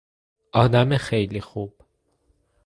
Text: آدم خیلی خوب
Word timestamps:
آدم 0.51 0.97
خیلی 0.97 1.39
خوب 1.41 1.73